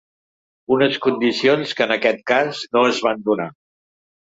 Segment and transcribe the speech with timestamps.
[0.75, 3.49] Unes condicions que en aquest cas no es van donar.